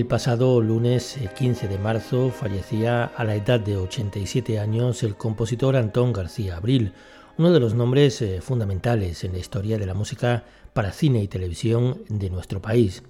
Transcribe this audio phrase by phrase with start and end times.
[0.00, 5.14] El pasado lunes 15 eh, de marzo fallecía a la edad de 87 años el
[5.14, 6.94] compositor Antón García Abril,
[7.36, 11.28] uno de los nombres eh, fundamentales en la historia de la música para cine y
[11.28, 13.02] televisión de nuestro país.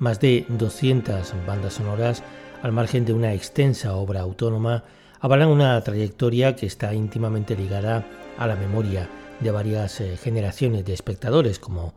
[0.00, 2.24] Más de 200 bandas sonoras,
[2.60, 4.82] al margen de una extensa obra autónoma,
[5.20, 8.04] avalan una trayectoria que está íntimamente ligada
[8.36, 11.94] a la memoria de varias eh, generaciones de espectadores, como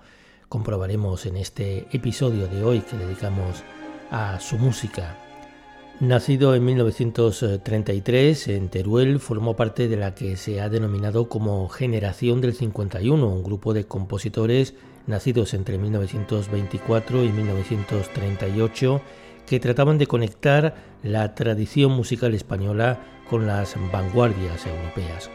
[0.49, 3.79] comprobaremos en este episodio de hoy que dedicamos a
[4.40, 5.16] su música.
[5.99, 12.40] Nacido en 1933 en Teruel, formó parte de la que se ha denominado como Generación
[12.40, 14.76] del 51, un grupo de compositores
[15.08, 19.02] nacidos entre 1924 y 1938
[19.45, 22.99] que trataban de conectar la tradición musical española
[23.30, 25.30] con las vanguardias europeas.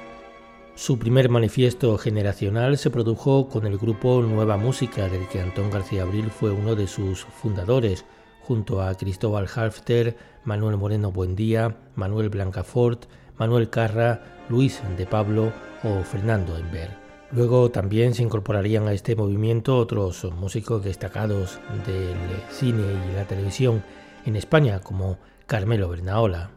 [0.77, 6.03] Su primer manifiesto generacional se produjo con el grupo Nueva Música, del que Antón García
[6.03, 8.05] Abril fue uno de sus fundadores,
[8.47, 13.07] junto a Cristóbal Halfter, Manuel Moreno Buendía, Manuel Blancafort,
[13.39, 16.91] Manuel Carra, Luis de Pablo o Fernando Enver.
[17.33, 22.17] Luego también se incorporarían a este movimiento otros músicos destacados del
[22.51, 23.83] cine y la televisión
[24.25, 26.51] en España, como Carmelo Bernaola.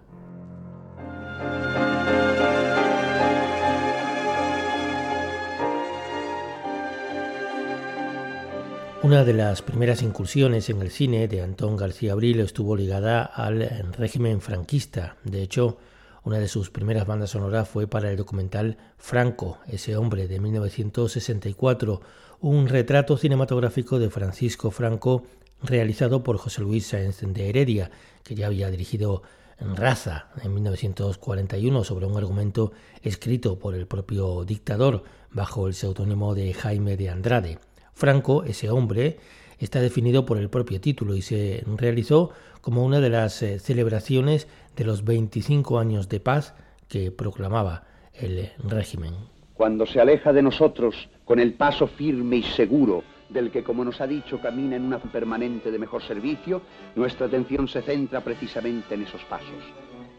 [9.07, 13.93] Una de las primeras incursiones en el cine de Antón García Abril estuvo ligada al
[13.93, 15.15] régimen franquista.
[15.23, 15.77] De hecho,
[16.25, 22.01] una de sus primeras bandas sonoras fue para el documental Franco, ese hombre de 1964,
[22.41, 25.23] un retrato cinematográfico de Francisco Franco
[25.63, 27.89] realizado por José Luis Sáenz de Heredia,
[28.25, 29.23] que ya había dirigido
[29.57, 36.53] Raza en 1941 sobre un argumento escrito por el propio dictador bajo el seudónimo de
[36.53, 37.59] Jaime de Andrade.
[37.97, 39.17] Franco, ese hombre,
[39.57, 42.29] está definido por el propio título y se realizó
[42.61, 46.53] como una de las eh, celebraciones de los 25 años de paz
[46.87, 49.15] que proclamaba el régimen.
[49.55, 53.99] Cuando se aleja de nosotros con el paso firme y seguro del que, como nos
[53.99, 56.61] ha dicho, camina en una permanente de mejor servicio,
[56.95, 59.63] nuestra atención se centra precisamente en esos pasos.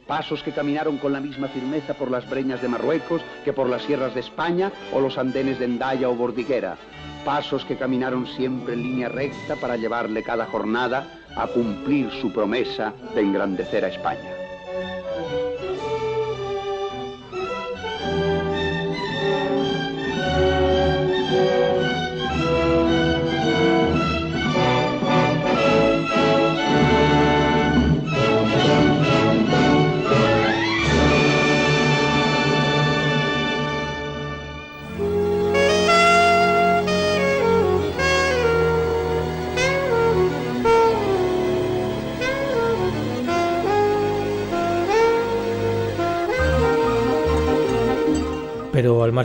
[0.09, 3.83] Pasos que caminaron con la misma firmeza por las breñas de Marruecos que por las
[3.83, 6.79] sierras de España o los andenes de Endaya o Bordiguera,
[7.27, 12.95] pasos que caminaron siempre en línea recta para llevarle cada jornada a cumplir su promesa
[13.15, 14.48] de engrandecer a España.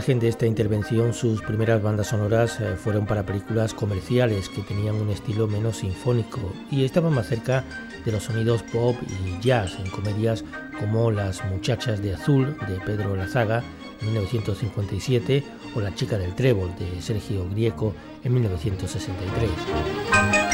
[0.04, 4.96] Margen de esta intervención, sus primeras bandas sonoras eh, fueron para películas comerciales que tenían
[4.96, 7.64] un estilo menos sinfónico y estaban más cerca
[8.04, 10.44] de los sonidos pop y jazz en comedias
[10.78, 13.64] como Las muchachas de azul de Pedro Lazaga
[14.02, 15.42] en 1957
[15.74, 17.94] o La chica del trébol de Sergio Grieco
[18.26, 20.53] en 1963.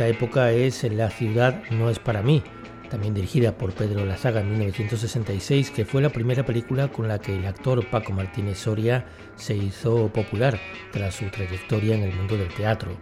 [0.00, 2.42] Esta época es La ciudad no es para mí,
[2.88, 7.36] también dirigida por Pedro Lazaga en 1966, que fue la primera película con la que
[7.36, 9.04] el actor Paco Martínez Soria
[9.36, 10.58] se hizo popular
[10.90, 12.96] tras su trayectoria en el mundo del teatro.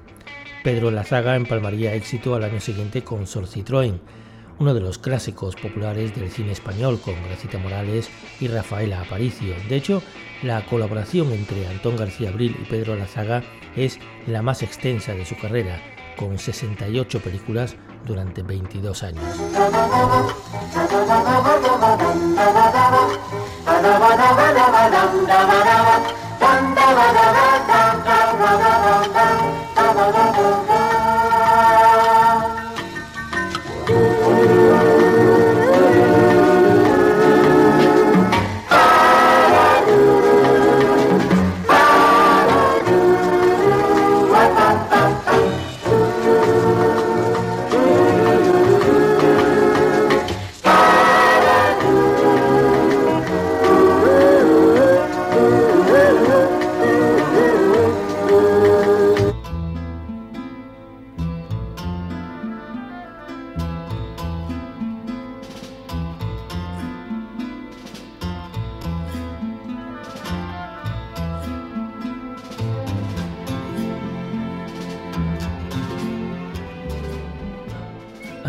[0.64, 4.00] Pedro Lazaga empalmaría éxito al año siguiente con Sol Citroën,
[4.58, 8.10] uno de los clásicos populares del cine español con Gracita Morales
[8.40, 9.54] y Rafaela Aparicio.
[9.68, 10.02] De hecho,
[10.42, 13.44] la colaboración entre Antón García Abril y Pedro Lazaga
[13.76, 15.80] es la más extensa de su carrera,
[16.18, 19.24] con 68 películas durante 22 años.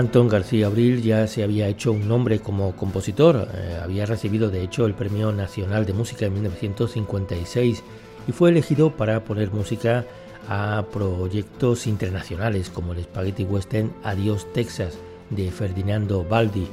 [0.09, 4.63] Antón García Abril ya se había hecho un nombre como compositor, eh, había recibido de
[4.63, 7.83] hecho el Premio Nacional de Música en 1956
[8.27, 10.05] y fue elegido para poner música
[10.47, 14.97] a proyectos internacionales como el Spaghetti Western Adiós Texas
[15.29, 16.67] de Ferdinando Baldi,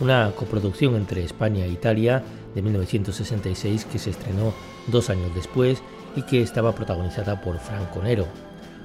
[0.00, 2.22] una coproducción entre España e Italia
[2.54, 4.52] de 1966 que se estrenó
[4.88, 5.82] dos años después
[6.14, 8.26] y que estaba protagonizada por Franco Nero.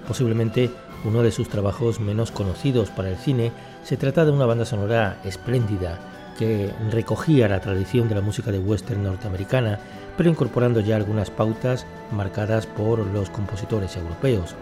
[0.08, 0.70] Posiblemente
[1.04, 3.52] uno de sus trabajos menos conocidos para el cine,
[3.88, 5.98] se trata de una banda sonora espléndida
[6.38, 9.80] que recogía la tradición de la música de western norteamericana,
[10.18, 14.58] pero incorporando ya algunas pautas marcadas por los compositores europeos.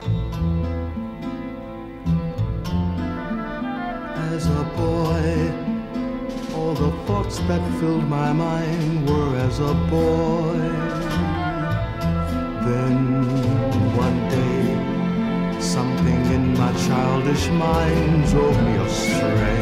[16.57, 19.61] My childish mind drove me astray.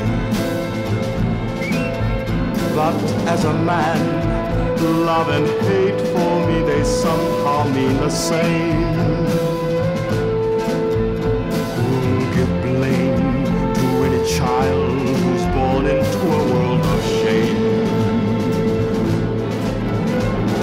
[2.76, 2.96] But
[3.28, 4.02] as a man,
[5.06, 8.94] love and hate for me, they somehow mean the same.
[11.76, 17.62] Who'll give blame to any child who's born into a world of shame?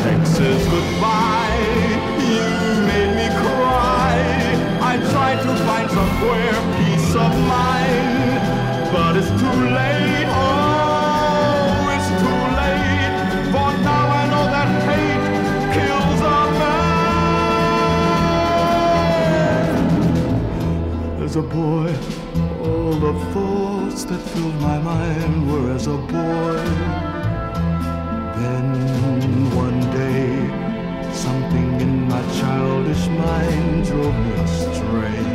[0.02, 1.29] Texas, goodbye,
[6.20, 8.40] somewhere peace of mind,
[8.92, 10.28] but it's too late.
[10.28, 13.14] Oh, it's too late.
[13.52, 15.26] For now I know that hate
[15.74, 16.84] kills a man.
[21.24, 21.88] As a boy,
[22.64, 26.64] all the thoughts that filled my mind were as a boy.
[28.40, 28.66] Then
[29.56, 30.28] one day,
[31.12, 35.29] something in my childish mind drove me astray.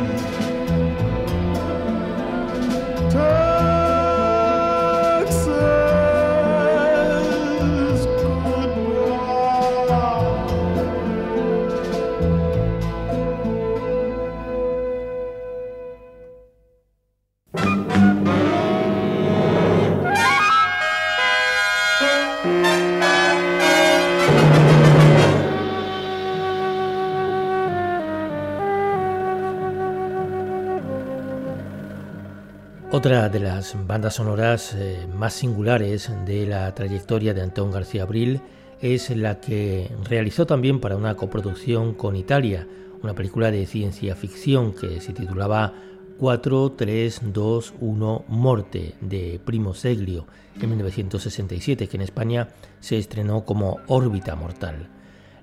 [33.06, 38.42] Otra de las bandas sonoras eh, más singulares de la trayectoria de Antón García Abril
[38.82, 42.68] es la que realizó también para una coproducción con Italia,
[43.04, 45.72] una película de ciencia ficción que se titulaba
[46.18, 50.26] 4, 3, 2, 1, Morte de Primo Seglio
[50.60, 52.48] en 1967, que en España
[52.80, 54.90] se estrenó como Órbita Mortal.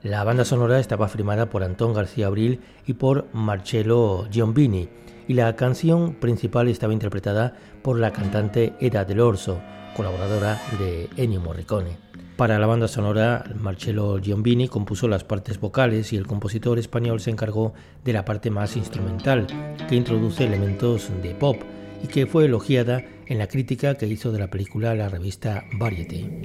[0.02, 4.88] La banda sonora estaba firmada por Antón García Abril y por Marcello Giombini,
[5.28, 9.60] y la canción principal estaba interpretada por la cantante Eda Del Orso,
[9.96, 11.96] colaboradora de Ennio Morricone.
[12.36, 17.30] Para la banda sonora, Marcello Giombini compuso las partes vocales y el compositor español se
[17.30, 17.74] encargó
[18.04, 19.46] de la parte más instrumental,
[19.88, 21.62] que introduce elementos de pop
[22.02, 26.42] y que fue elogiada en la crítica que hizo de la película la revista Variety.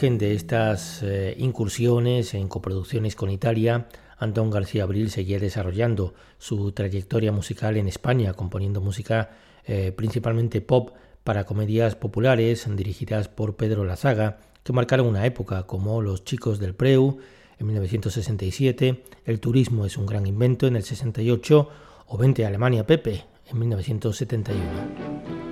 [0.00, 7.32] De estas eh, incursiones en coproducciones con Italia, Antón García Abril seguía desarrollando su trayectoria
[7.32, 9.28] musical en España, componiendo música
[9.66, 10.92] eh, principalmente pop
[11.22, 16.74] para comedias populares dirigidas por Pedro Lazaga, que marcaron una época como Los chicos del
[16.74, 17.18] Preu
[17.58, 21.68] en 1967, El turismo es un gran invento en el 68
[22.06, 25.49] o Vente a Alemania Pepe en 1971.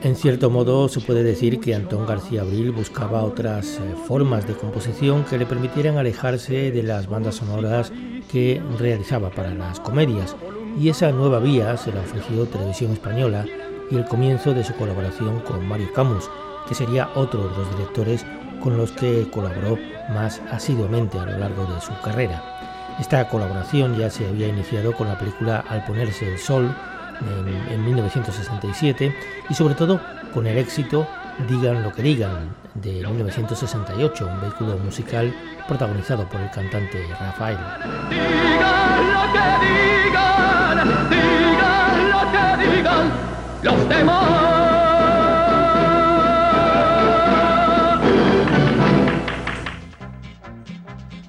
[0.00, 4.54] En cierto modo se puede decir que Antón García Abril buscaba otras eh, formas de
[4.54, 7.92] composición que le permitieran alejarse de las bandas sonoras
[8.30, 10.36] que realizaba para las comedias
[10.78, 13.44] y esa nueva vía se la ofreció Televisión Española
[13.90, 16.30] y el comienzo de su colaboración con Mario Camus,
[16.68, 18.24] que sería otro de los directores
[18.62, 19.78] con los que colaboró
[20.10, 22.96] más asiduamente a lo largo de su carrera.
[23.00, 26.72] Esta colaboración ya se había iniciado con la película Al ponerse el sol
[27.20, 29.14] en, 1967
[29.48, 30.00] y sobre todo
[30.32, 31.06] con el éxito
[31.46, 35.32] Digan lo que digan de 1968, un vehículo musical
[35.68, 37.56] protagonizado por el cantante Rafael.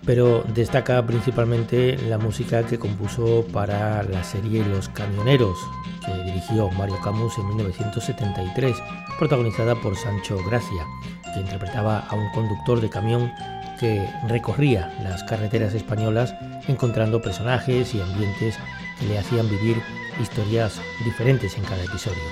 [0.10, 5.56] Pero destaca principalmente la música que compuso para la serie Los Camioneros,
[6.04, 8.76] que dirigió Mario Camus en 1973,
[9.20, 10.84] protagonizada por Sancho Gracia,
[11.32, 13.32] que interpretaba a un conductor de camión
[13.80, 16.34] que recorría las carreteras españolas
[16.68, 18.58] encontrando personajes y ambientes
[19.00, 19.78] que le hacían vivir
[20.20, 22.24] historias diferentes en cada episodio.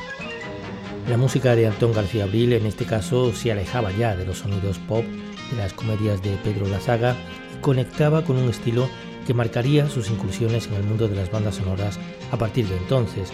[1.08, 4.80] La música de Antón García Abril en este caso se alejaba ya de los sonidos
[4.80, 5.06] pop
[5.52, 7.16] de las comedias de Pedro Lazaga
[7.62, 8.90] conectaba con un estilo
[9.26, 12.00] que marcaría sus incursiones en el mundo de las bandas sonoras
[12.32, 13.32] a partir de entonces.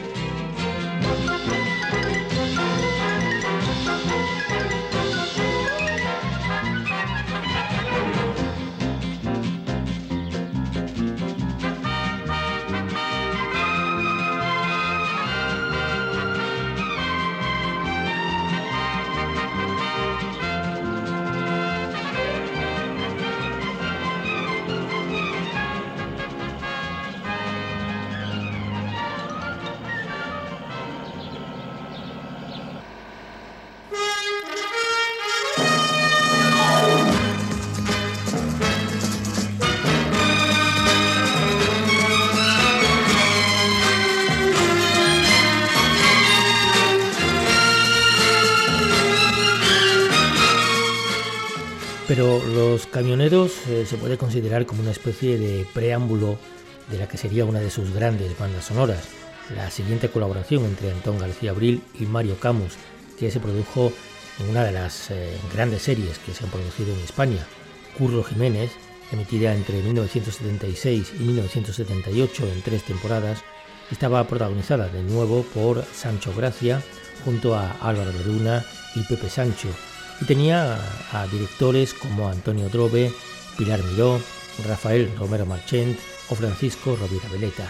[53.04, 56.38] Camioneros eh, se puede considerar como una especie de preámbulo
[56.90, 59.10] de la que sería una de sus grandes bandas sonoras.
[59.54, 62.76] La siguiente colaboración entre Antón García Abril y Mario Camus,
[63.20, 63.92] que se produjo
[64.40, 67.46] en una de las eh, grandes series que se han producido en España,
[67.98, 68.72] Curro Jiménez,
[69.12, 73.42] emitida entre 1976 y 1978 en tres temporadas,
[73.92, 76.82] estaba protagonizada de nuevo por Sancho Gracia
[77.26, 78.64] junto a Álvaro Verduna
[78.96, 79.68] y Pepe Sancho,
[80.24, 80.80] y tenía
[81.12, 83.12] a, directores como Antonio Drobe,
[83.58, 84.22] Pilar Miró,
[84.66, 86.00] Rafael Romero Marchent
[86.30, 87.70] o Francisco Rovira Veleta.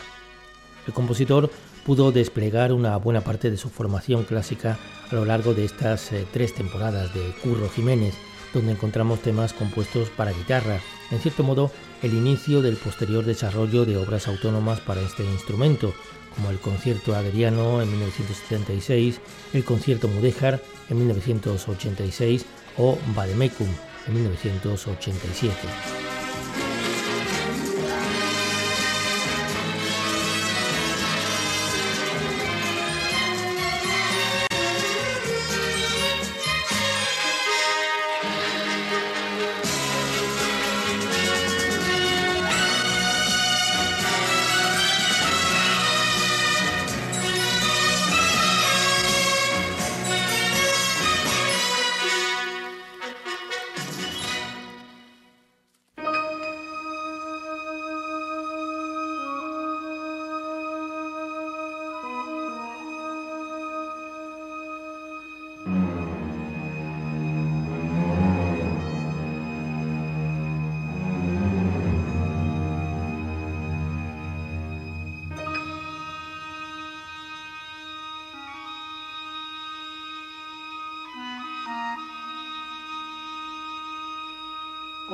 [0.86, 1.50] El compositor
[1.84, 4.78] pudo desplegar una buena parte de su formación clásica
[5.10, 8.14] a lo largo de estas eh, tres temporadas de Curro Jiménez,
[8.54, 10.80] donde encontramos temas compuestos para guitarra,
[11.10, 11.72] en cierto modo
[12.04, 15.92] el inicio del posterior desarrollo de obras autónomas para este instrumento,
[16.36, 19.22] como el concierto Adriano en 1976,
[19.54, 22.46] el concierto Mudéjar en 1986
[22.78, 23.70] o Vademecum
[24.08, 26.03] en 1987.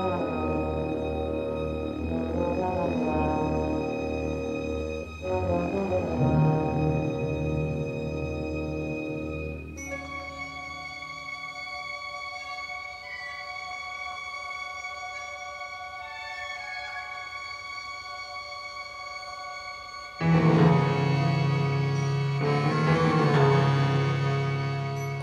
[0.01, 0.38] 嗯。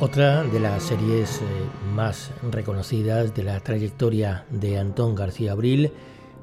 [0.07, 1.45] Otra de las series eh,
[1.93, 5.91] más reconocidas de la trayectoria de Antón García Abril,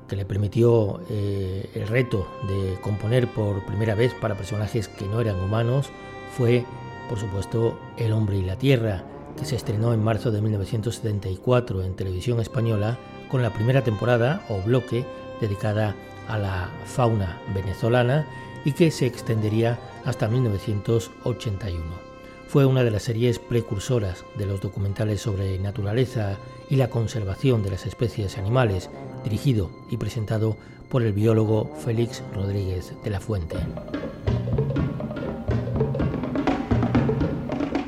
[0.06, 5.22] que le permitió eh, el reto de componer por primera vez para personajes que no
[5.22, 5.92] eran humanos,
[6.38, 6.66] fue,
[7.08, 9.06] por supuesto, El hombre y la tierra,
[9.38, 12.98] que se estrenó en marzo de 1974 en televisión española
[13.32, 15.06] con la primera temporada o bloque
[15.40, 15.96] dedicada
[16.28, 18.28] a la fauna venezolana
[18.66, 22.13] y que se extendería hasta 1981.
[22.54, 26.38] Fue una de las series precursoras de los documentales sobre naturaleza
[26.70, 28.92] y la conservación de las especies animales,
[29.24, 30.56] dirigido y presentado
[30.88, 33.56] por el biólogo Félix Rodríguez de la Fuente.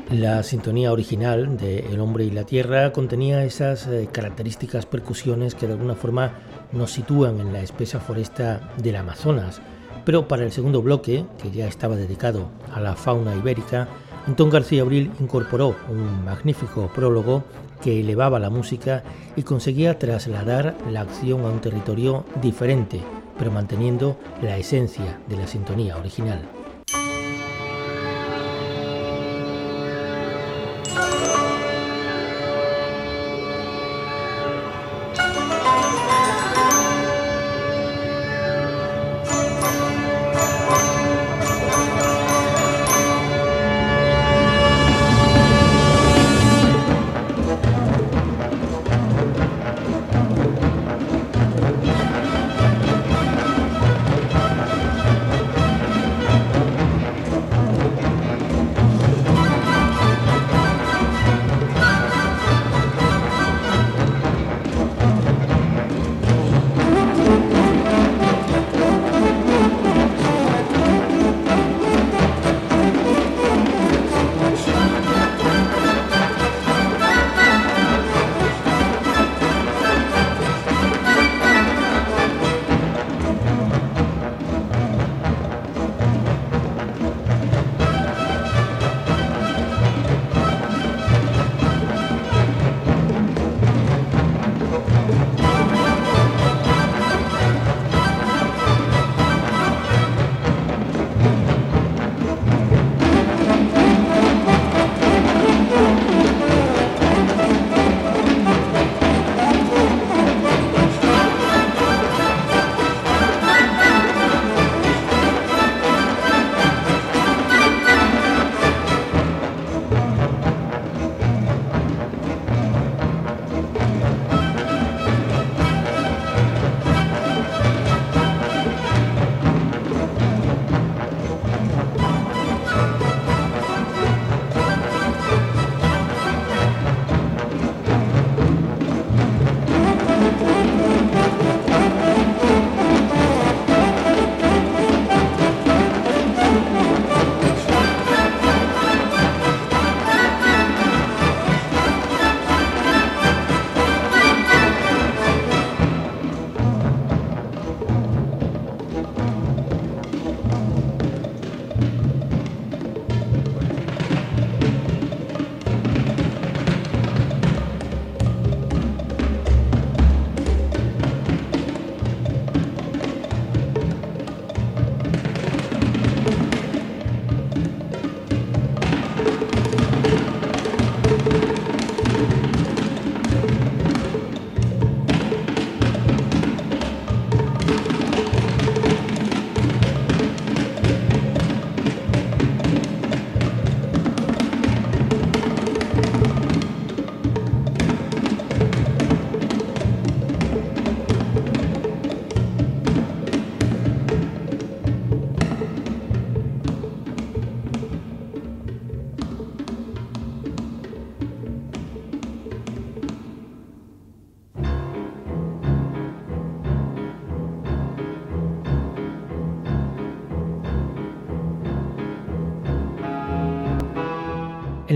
[0.09, 5.67] La sintonía original de El hombre y la tierra contenía esas eh, características percusiones que
[5.67, 6.39] de alguna forma
[6.71, 9.61] nos sitúan en la espesa foresta del Amazonas,
[10.05, 13.89] pero para el segundo bloque, que ya estaba dedicado a la fauna ibérica,
[14.27, 17.43] Antón García Abril incorporó un magnífico prólogo
[17.81, 19.03] que elevaba la música
[19.35, 23.01] y conseguía trasladar la acción a un territorio diferente,
[23.37, 26.54] pero manteniendo la esencia de la sintonía original.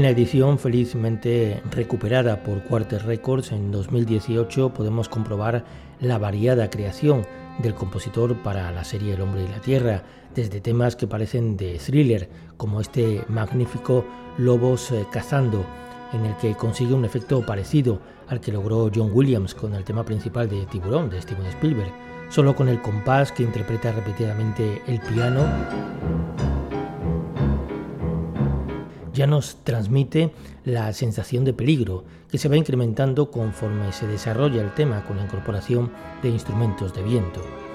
[0.10, 5.64] Edición felizmente recuperada por Quarter Records en 2018 podemos comprobar
[6.00, 7.28] la variada creación
[7.60, 10.02] del compositor para la serie El hombre y la tierra,
[10.34, 14.04] desde temas que parecen de thriller, como este magnífico
[14.40, 15.64] Lobos eh, cazando,
[16.12, 20.04] en el que consigue un efecto parecido al que logró John Williams con el tema
[20.04, 21.92] principal de Tiburón de Steven Spielberg,
[22.30, 25.46] solo con el compás que interpreta repetidamente el piano
[29.20, 30.32] ya nos transmite
[30.64, 35.24] la sensación de peligro, que se va incrementando conforme se desarrolla el tema con la
[35.24, 35.92] incorporación
[36.24, 37.69] de instrumentos de viento.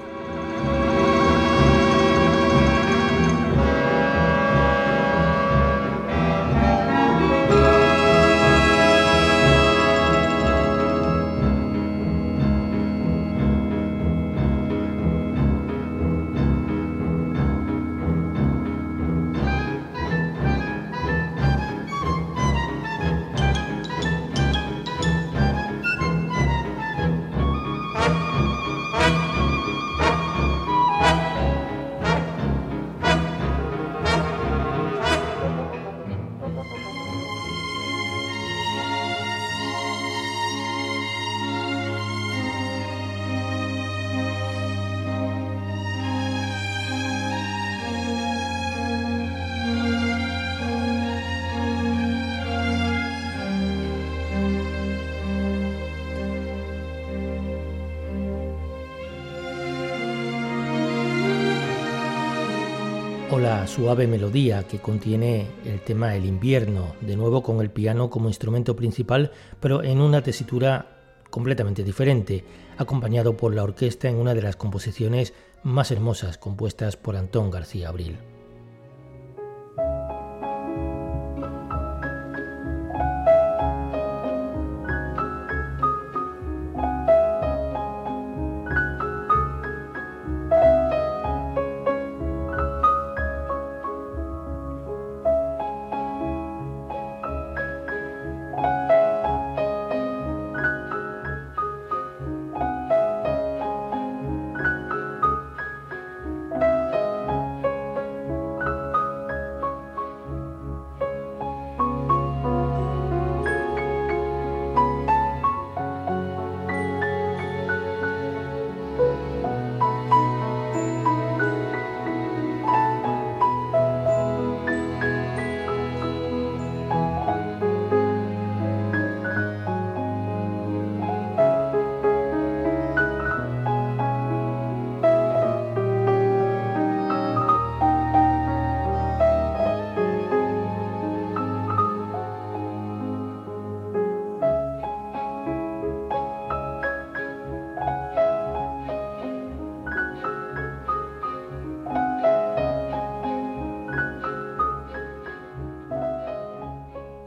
[63.67, 68.77] Suave melodía que contiene el tema El invierno, de nuevo con el piano como instrumento
[68.77, 70.95] principal, pero en una tesitura
[71.31, 72.45] completamente diferente,
[72.79, 77.89] acompañado por la orquesta en una de las composiciones más hermosas compuestas por Antón García
[77.89, 78.19] Abril.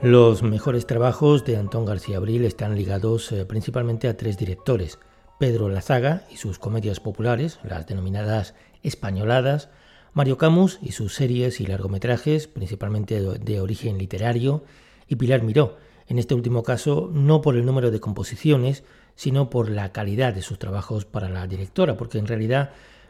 [0.07, 4.99] Los mejores trabajos de Antón García Abril están ligados eh, principalmente a tres directores,
[5.37, 9.67] Pedro Lazaga y sus comedias populares, las denominadas españoladas,
[10.13, 14.63] Mario Camus y sus series y largometrajes, principalmente de origen literario,
[15.09, 15.75] y Pilar Miró,
[16.07, 20.41] en este último caso no por el número de composiciones, sino por la calidad de
[20.41, 22.69] sus trabajos para la directora, porque en realidad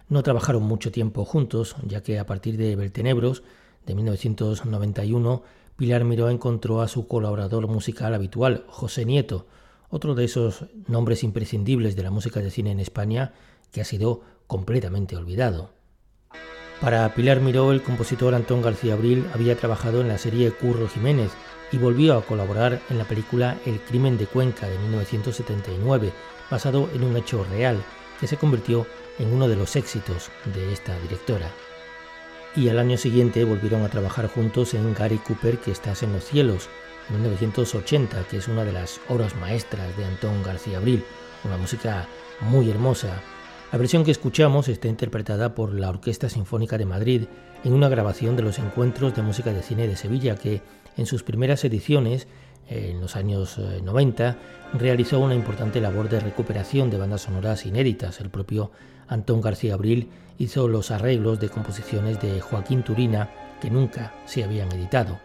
[0.10, 3.44] no trabajaron mucho tiempo juntos, ya que a partir de Beltenebros,
[3.86, 5.44] de 1991,
[5.78, 9.46] Pilar Miró encontró a su colaborador musical habitual, José Nieto,
[9.90, 13.34] otro de esos nombres imprescindibles de la música de cine en España
[13.72, 15.70] que ha sido completamente olvidado.
[16.82, 21.32] Para Pilar Miró, el compositor Antón García Abril había trabajado en la serie Curro Jiménez
[21.72, 26.12] y volvió a colaborar en la película El crimen de Cuenca de 1979,
[26.50, 27.84] basado en un hecho real
[28.20, 28.88] que se convirtió
[29.20, 31.52] en uno de los éxitos de esta directora
[32.56, 36.24] y al año siguiente volvieron a trabajar juntos en Gary Cooper que estás en los
[36.24, 36.70] cielos,
[37.10, 41.04] en 1980, que es una de las obras maestras de Antón García Abril,
[41.44, 42.08] una música
[42.42, 43.22] muy hermosa.
[43.72, 47.24] La versión que escuchamos está interpretada por la Orquesta Sinfónica de Madrid
[47.64, 50.62] en una grabación de los encuentros de música de cine de Sevilla que
[50.96, 52.28] en sus primeras ediciones
[52.70, 54.36] en los años 90, eh,
[54.74, 58.20] realizó una importante labor de recuperación de bandas sonoras inéditas.
[58.20, 58.72] El propio
[59.08, 63.30] Antón García Abril hizo los arreglos de composiciones de Joaquín Turina
[63.62, 65.20] que nunca se habían editado.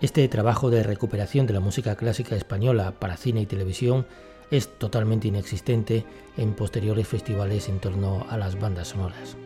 [0.00, 4.06] Este trabajo de recuperación de la música clásica española para cine y televisión
[4.50, 6.04] es totalmente inexistente
[6.36, 9.36] en posteriores festivales en torno a las bandas sonoras.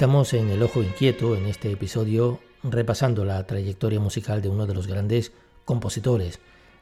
[0.00, 4.72] Estamos en El Ojo Inquieto en este episodio repasando la trayectoria musical de uno de
[4.72, 5.30] los grandes
[5.66, 6.38] compositores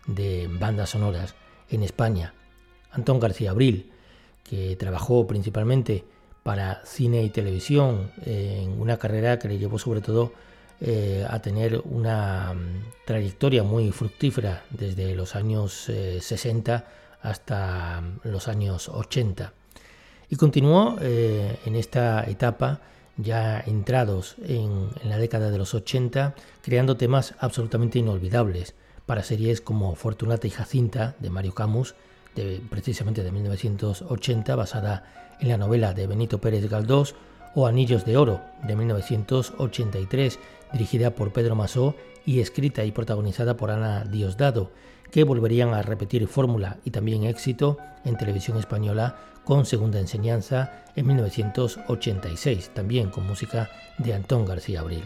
[0.06, 1.34] de bandas sonoras
[1.68, 2.32] en España,
[2.92, 3.90] Antón García Abril,
[4.44, 6.04] que trabajó principalmente
[6.44, 10.32] para cine y televisión en una carrera que le llevó sobre todo
[10.80, 16.82] eh, a tener una mm, trayectoria muy fructífera desde los años 60 eh,
[17.22, 19.52] hasta mm, los años 80.
[20.30, 22.80] Y continuó eh, en esta etapa
[23.18, 28.74] ya entrados en, la década de los 80, creando temas absolutamente inolvidables.
[29.04, 31.94] Para series como Fortunata y Jacinta de Mario Camus,
[32.34, 37.14] de, precisamente de 1980, basada en la novela de Benito Pérez Galdós,
[37.54, 40.38] o Anillos de Oro de 1983,
[40.72, 44.70] dirigida por Pedro Masó y escrita y protagonizada por Ana Diosdado,
[45.10, 49.16] que volverían a repetir fórmula y también éxito en televisión española
[49.48, 55.04] con segunda enseñanza en 1986, también con música de Antón García Abril.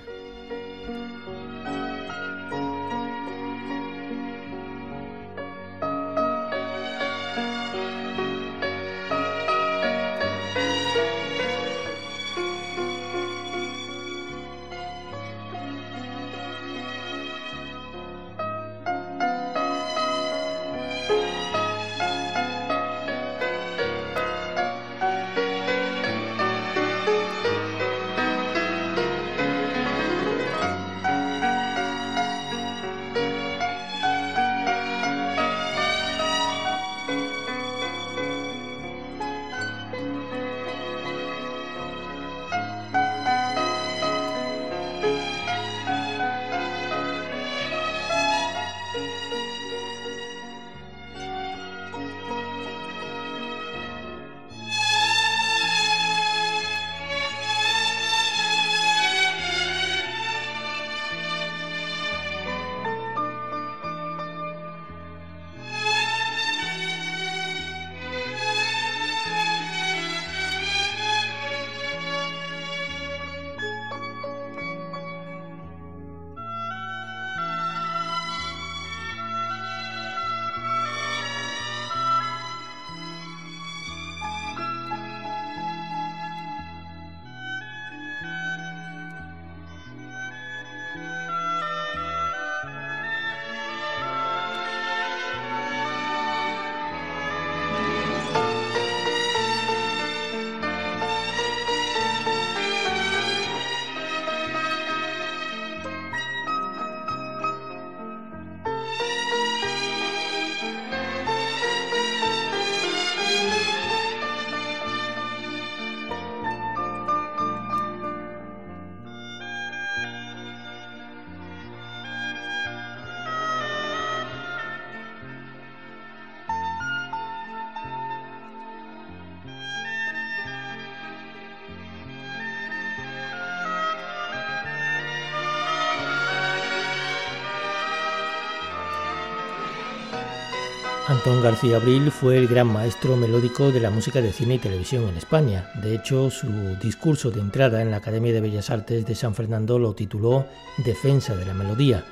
[141.13, 145.07] Antón García Abril fue el gran maestro melódico de la música de cine y televisión
[145.11, 145.71] en España.
[145.83, 146.49] De hecho, su
[146.83, 150.47] discurso de entrada en la Academia de Bellas Artes de San Fernando lo tituló
[150.79, 152.07] Defensa de la Melodía.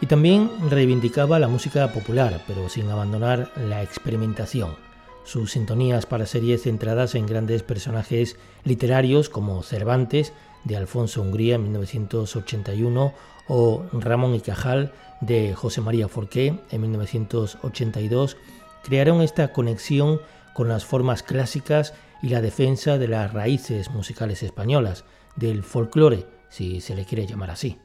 [0.00, 4.76] Y también reivindicaba la música popular, pero sin abandonar la experimentación.
[5.24, 11.64] Sus sintonías para series centradas en grandes personajes literarios como Cervantes, de Alfonso Hungría en
[11.64, 13.14] 1981,
[13.48, 18.36] o Ramón y Cajal de José María Forqué en 1982
[18.82, 20.20] crearon esta conexión
[20.54, 25.04] con las formas clásicas y la defensa de las raíces musicales españolas,
[25.36, 27.78] del folclore, si se le quiere llamar así.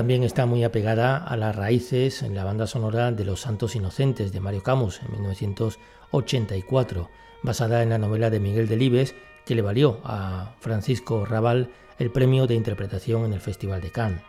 [0.00, 4.32] También está muy apegada a las raíces en la banda sonora de Los Santos Inocentes
[4.32, 7.10] de Mario Camus en 1984,
[7.42, 12.46] basada en la novela de Miguel Delibes que le valió a Francisco Raval el premio
[12.46, 14.22] de interpretación en el Festival de Cannes.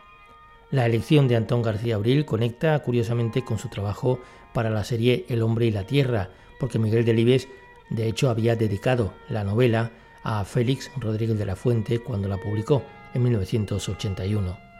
[0.70, 4.20] La elección de Antón García Abril conecta curiosamente con su trabajo
[4.52, 6.28] para la serie El hombre y la tierra,
[6.60, 7.48] porque Miguel Delibes
[7.88, 12.82] de hecho había dedicado la novela a Félix Rodríguez de la Fuente cuando la publicó
[13.14, 14.71] en 1981.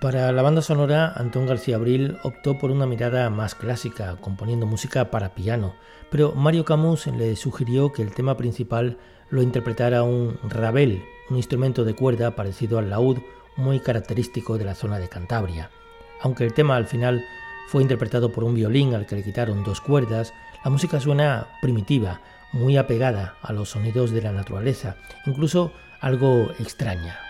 [0.00, 5.10] Para la banda sonora, Antón García Abril optó por una mirada más clásica, componiendo música
[5.10, 5.74] para piano,
[6.08, 8.96] pero Mario Camus le sugirió que el tema principal
[9.28, 13.18] lo interpretara un rabel, un instrumento de cuerda parecido al laúd
[13.56, 15.70] muy característico de la zona de Cantabria.
[16.22, 17.24] Aunque el tema al final
[17.66, 20.32] fue interpretado por un violín al que le quitaron dos cuerdas,
[20.64, 22.20] la música suena primitiva,
[22.52, 24.94] muy apegada a los sonidos de la naturaleza,
[25.26, 27.27] incluso algo extraña.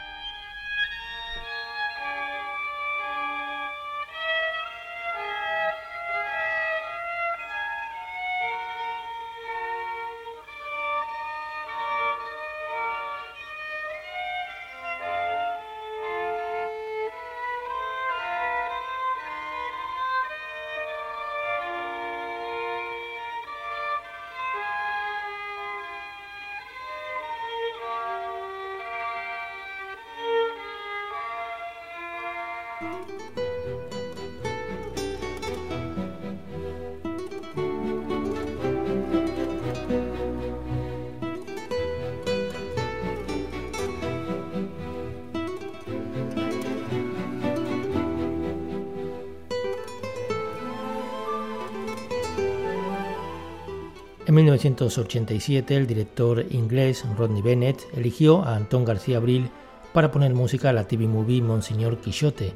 [54.39, 59.51] 1987 el director inglés Rodney Bennett eligió a Antón García Abril
[59.93, 62.53] para poner música a la TV movie Monseñor Quixote,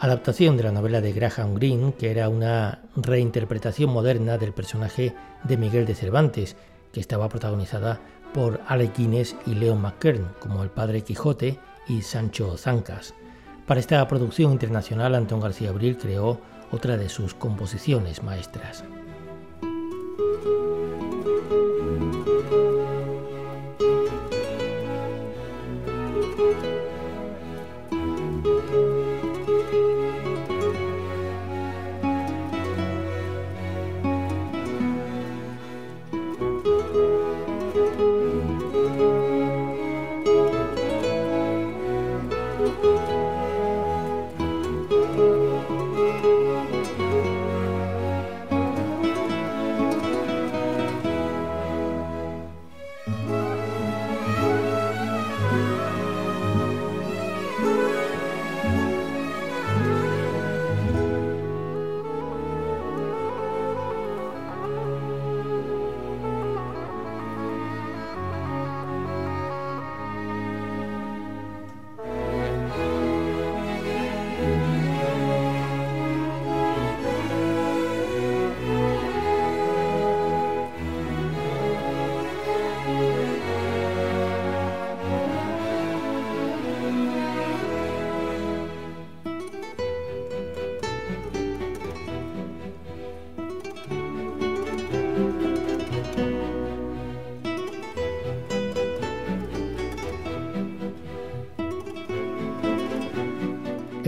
[0.00, 5.14] adaptación de la novela de Graham Greene, que era una reinterpretación moderna del personaje
[5.44, 6.56] de Miguel de Cervantes,
[6.90, 8.00] que estaba protagonizada
[8.32, 13.12] por Alec Guinness y Leo McKern como el padre Quijote y Sancho Zancas.
[13.66, 18.84] Para esta producción internacional, Antón García Abril creó otra de sus composiciones maestras.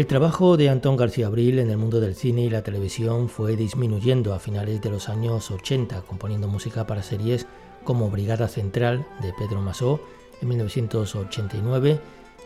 [0.08, 4.32] Trabajo de Antón García Abril en el mundo del cine y la televisión fue disminuyendo
[4.32, 7.46] a finales de los años 80, componiendo música para series
[7.84, 10.00] como Brigada Central de Pedro Masó
[10.40, 12.00] en 1989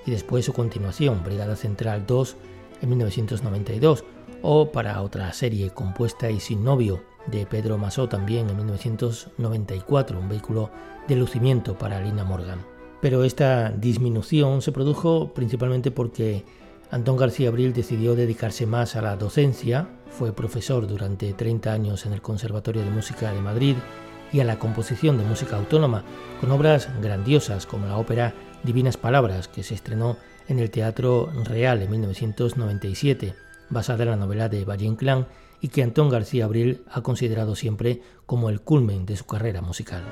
[0.05, 2.37] y después su continuación, Brigada Central 2
[2.83, 4.05] en 1992,
[4.43, 10.29] o para otra serie compuesta y sin novio de Pedro Masó también en 1994, un
[10.29, 10.71] vehículo
[11.07, 12.67] de lucimiento para Lina Morgan.
[13.01, 16.45] Pero esta disminución se produjo principalmente porque
[16.93, 22.13] Antón García Abril decidió dedicarse más a la docencia, fue profesor durante 30 años en
[22.13, 23.77] el Conservatorio de Música de Madrid
[24.31, 26.05] y a la composición de música autónoma,
[26.39, 30.19] con obras grandiosas como la ópera Divinas Palabras, que se estrenó
[30.49, 33.33] en el Teatro Real en 1997,
[33.71, 35.29] basada en la novela de Valle Inclán
[35.63, 40.03] y que Antón García Abril ha considerado siempre como el culmen de su carrera musical.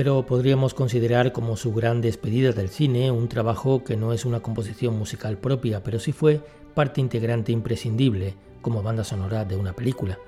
[0.00, 4.40] Pero podríamos considerar como su gran despedida del cine un trabajo que no es una
[4.40, 6.40] composición musical propia, pero sí fue
[6.72, 10.18] parte integrante imprescindible como banda sonora de una película.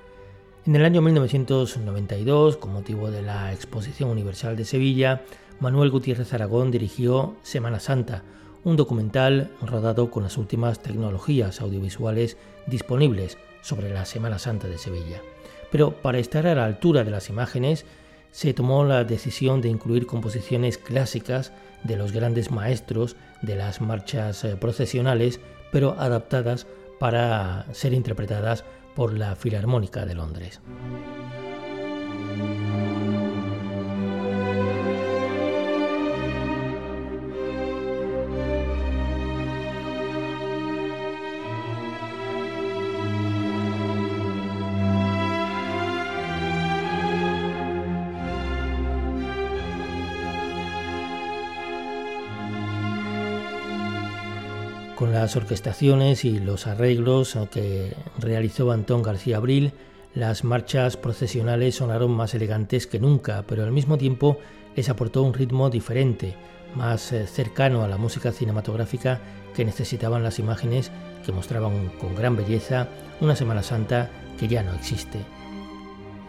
[0.67, 5.23] En el año 1992, con motivo de la Exposición Universal de Sevilla,
[5.59, 8.21] Manuel Gutiérrez Aragón dirigió Semana Santa,
[8.63, 15.19] un documental rodado con las últimas tecnologías audiovisuales disponibles sobre la Semana Santa de Sevilla.
[15.71, 17.87] Pero para estar a la altura de las imágenes,
[18.33, 21.53] se tomó la decisión de incluir composiciones clásicas
[21.83, 25.39] de los grandes maestros de las marchas eh, procesionales,
[25.71, 26.65] pero adaptadas
[26.99, 28.65] para ser interpretadas
[28.95, 30.61] por la Filarmónica de Londres.
[55.23, 59.71] Las orquestaciones y los arreglos que realizó Antón García Abril,
[60.13, 64.37] las marchas procesionales sonaron más elegantes que nunca, pero al mismo tiempo
[64.75, 66.35] les aportó un ritmo diferente,
[66.75, 69.21] más eh, cercano a la música cinematográfica
[69.55, 70.91] que necesitaban las imágenes
[71.25, 72.89] que mostraban con gran belleza
[73.21, 75.19] una Semana Santa que ya no existe.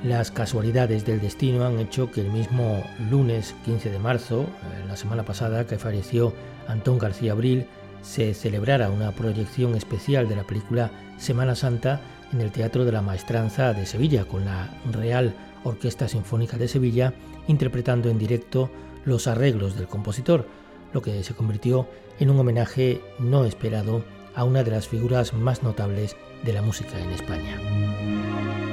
[0.04, 4.96] Las casualidades del destino han hecho que el mismo lunes 15 de marzo, eh, la
[4.96, 6.32] semana pasada que falleció
[6.68, 7.66] Antón García Abril,
[8.04, 12.00] se celebrara una proyección especial de la película Semana Santa
[12.32, 15.34] en el Teatro de la Maestranza de Sevilla, con la Real
[15.64, 17.14] Orquesta Sinfónica de Sevilla
[17.48, 18.70] interpretando en directo
[19.04, 20.46] los arreglos del compositor,
[20.92, 21.88] lo que se convirtió
[22.18, 26.98] en un homenaje no esperado a una de las figuras más notables de la música
[26.98, 28.63] en España.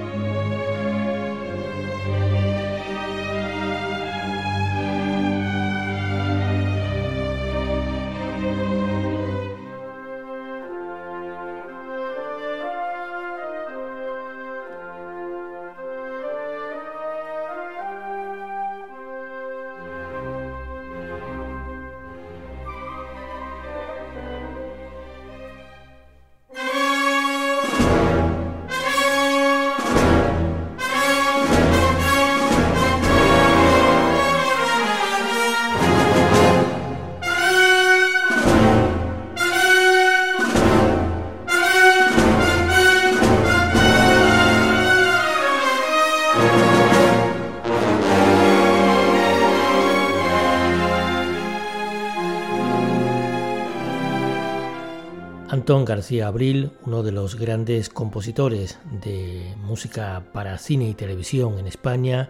[55.91, 62.29] García Abril, uno de los grandes compositores de música para cine y televisión en España,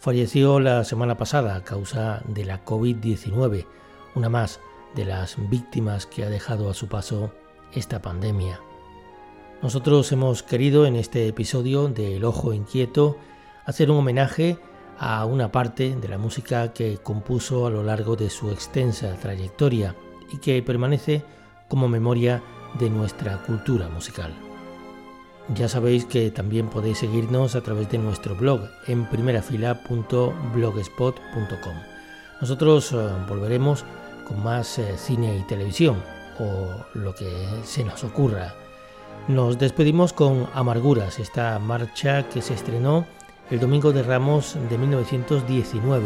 [0.00, 3.64] falleció la semana pasada a causa de la COVID-19,
[4.16, 4.58] una más
[4.96, 7.32] de las víctimas que ha dejado a su paso
[7.72, 8.60] esta pandemia.
[9.62, 13.18] Nosotros hemos querido en este episodio de El Ojo Inquieto
[13.66, 14.58] hacer un homenaje
[14.98, 19.94] a una parte de la música que compuso a lo largo de su extensa trayectoria
[20.32, 21.22] y que permanece
[21.68, 22.42] como memoria
[22.74, 24.34] de nuestra cultura musical.
[25.54, 31.76] Ya sabéis que también podéis seguirnos a través de nuestro blog en primerafila.blogspot.com.
[32.40, 32.96] Nosotros eh,
[33.28, 33.84] volveremos
[34.26, 36.02] con más eh, cine y televisión
[36.40, 37.30] o lo que
[37.64, 38.54] se nos ocurra.
[39.28, 43.06] Nos despedimos con Amarguras, esta marcha que se estrenó
[43.50, 46.04] el Domingo de Ramos de 1919,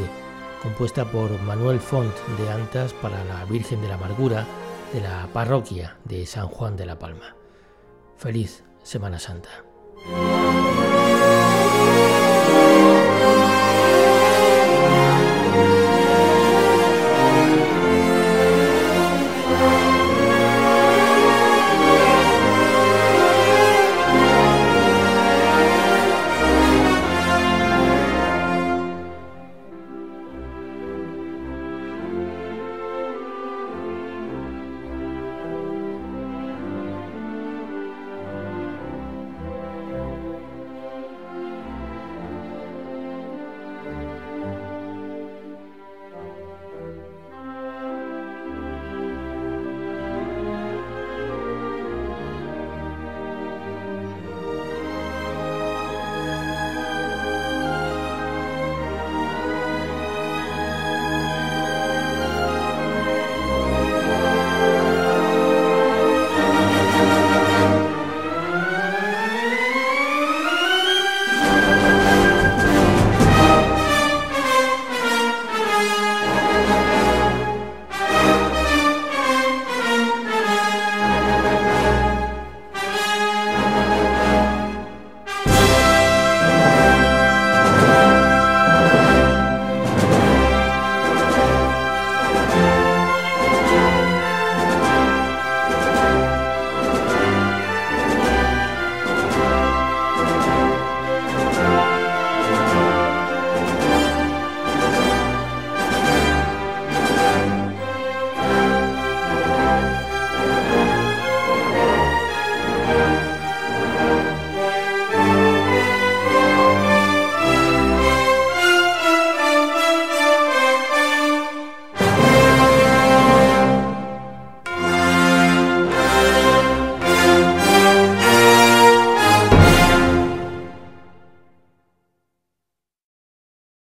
[0.62, 4.46] compuesta por Manuel Font de Antas para la Virgen de la Amargura
[4.92, 7.36] de la parroquia de San Juan de la Palma.
[8.16, 9.64] Feliz Semana Santa.